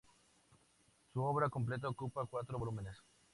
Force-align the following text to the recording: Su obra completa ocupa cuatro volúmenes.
Su 1.13 1.21
obra 1.21 1.47
completa 1.51 1.87
ocupa 1.87 2.25
cuatro 2.27 2.57
volúmenes. 2.57 2.97